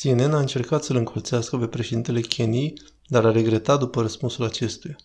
[0.00, 4.96] CNN a încercat să-l încolțească pe președintele Keniei, dar a regretat după răspunsul acestuia.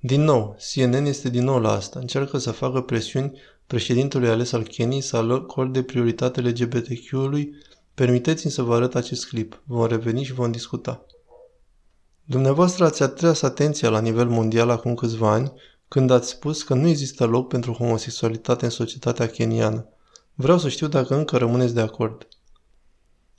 [0.00, 1.98] Din nou, CNN este din nou la asta.
[1.98, 7.54] Încearcă să facă presiuni președintelui ales al Keniei să acorde prioritate LGBTQ-ului.
[7.94, 9.62] Permiteți-mi să vă arăt acest clip.
[9.66, 11.06] Vom reveni și vom discuta.
[12.24, 15.52] Dumneavoastră ați atras atenția la nivel mondial acum câțiva ani
[15.88, 19.88] când ați spus că nu există loc pentru homosexualitate în societatea keniană.
[20.34, 22.28] Vreau să știu dacă încă rămâneți de acord.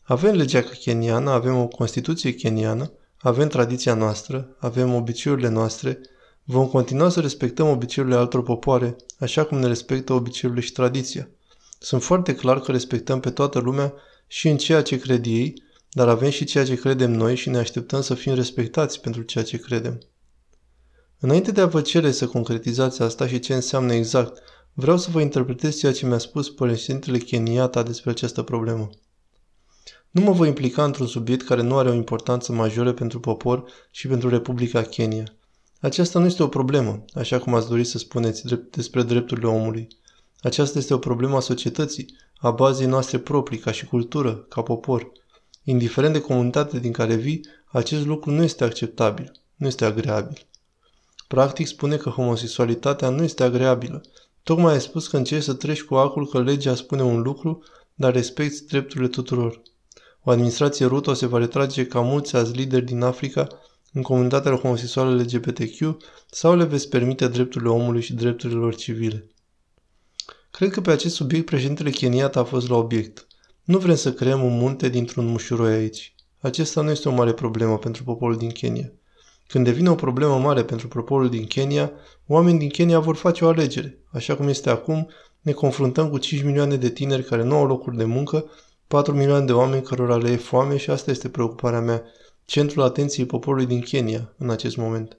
[0.09, 5.99] Avem legea keniană, avem o constituție keniană, avem tradiția noastră, avem obiceiurile noastre,
[6.43, 11.29] vom continua să respectăm obiceiurile altor popoare, așa cum ne respectă obiceiurile și tradiția.
[11.79, 13.93] Sunt foarte clar că respectăm pe toată lumea
[14.27, 17.57] și în ceea ce cred ei, dar avem și ceea ce credem noi și ne
[17.57, 20.01] așteptăm să fim respectați pentru ceea ce credem.
[21.19, 24.41] Înainte de a vă cere să concretizați asta și ce înseamnă exact,
[24.73, 28.89] vreau să vă interpretez ceea ce mi-a spus președintele Keniata despre această problemă.
[30.11, 34.07] Nu mă voi implica într-un subiect care nu are o importanță majoră pentru popor și
[34.07, 35.23] pentru Republica Kenya.
[35.79, 39.87] Aceasta nu este o problemă, așa cum ați dori să spuneți despre drepturile omului.
[40.41, 45.11] Aceasta este o problemă a societății, a bazei noastre proprii, ca și cultură, ca popor.
[45.63, 50.47] Indiferent de comunitatea din care vii, acest lucru nu este acceptabil, nu este agreabil.
[51.27, 54.01] Practic spune că homosexualitatea nu este agreabilă.
[54.43, 57.63] Tocmai ai spus că încerci să treci cu acul că legea spune un lucru,
[57.93, 59.61] dar respecti drepturile tuturor.
[60.27, 63.47] O administrație rută se va retrage ca mulți azi lideri din Africa
[63.93, 65.97] în comunitatea homosexuală LGBTQ
[66.31, 69.27] sau le veți permite drepturile omului și drepturile lor civile.
[70.51, 73.27] Cred că pe acest subiect președintele Keniat a fost la obiect.
[73.63, 76.15] Nu vrem să creăm un munte dintr-un mușuroi aici.
[76.39, 78.91] Acesta nu este o mare problemă pentru poporul din Kenya.
[79.47, 81.91] Când devine o problemă mare pentru poporul din Kenya,
[82.27, 83.97] oamenii din Kenya vor face o alegere.
[84.11, 85.09] Așa cum este acum,
[85.41, 88.45] ne confruntăm cu 5 milioane de tineri care nu au locuri de muncă,
[88.87, 92.03] 4 milioane de oameni cărora le e foame și asta este preocuparea mea,
[92.45, 95.17] centrul atenției poporului din Kenya în acest moment.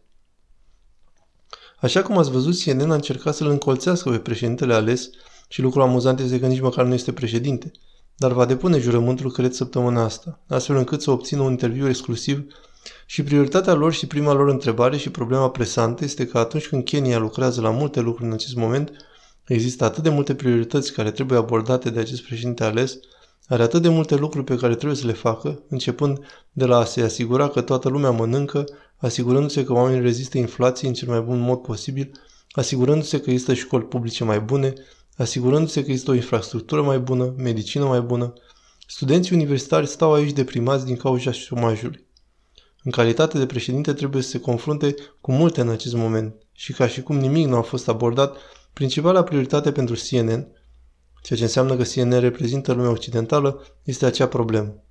[1.80, 5.10] Așa cum ați văzut, CNN a încercat să-l încolțească pe președintele ales
[5.48, 7.70] și lucrul amuzant este că nici măcar nu este președinte,
[8.16, 12.44] dar va depune jurământul, cred, săptămâna asta, astfel încât să obțină un interviu exclusiv
[13.06, 17.18] și prioritatea lor și prima lor întrebare și problema presantă este că atunci când Kenya
[17.18, 18.90] lucrează la multe lucruri în acest moment,
[19.46, 22.98] există atât de multe priorități care trebuie abordate de acest președinte ales,
[23.48, 26.18] are atât de multe lucruri pe care trebuie să le facă, începând
[26.52, 28.64] de la a se asigura că toată lumea mănâncă,
[28.96, 32.10] asigurându-se că oamenii rezistă inflației în cel mai bun mod posibil,
[32.50, 34.72] asigurându-se că există școli publice mai bune,
[35.16, 38.32] asigurându-se că există o infrastructură mai bună, medicină mai bună.
[38.86, 42.06] Studenții universitari stau aici deprimați din cauza șomajului.
[42.82, 46.86] În calitate de președinte trebuie să se confrunte cu multe în acest moment și ca
[46.86, 48.36] și cum nimic nu a fost abordat,
[48.72, 50.46] principala prioritate pentru CNN,
[51.22, 54.82] ceea ce înseamnă că CNN reprezintă lumea occidentală, este acea problemă.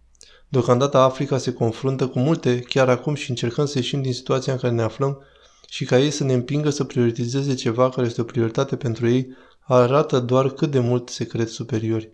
[0.49, 4.59] Deocamdată Africa se confruntă cu multe chiar acum și încercăm să ieșim din situația în
[4.59, 5.21] care ne aflăm
[5.69, 9.27] și ca ei să ne împingă să prioritizeze ceva care este o prioritate pentru ei,
[9.59, 12.11] arată doar cât de mult se cred superiori.